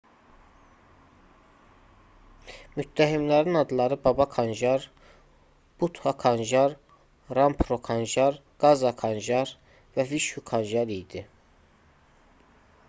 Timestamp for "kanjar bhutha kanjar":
4.35-6.73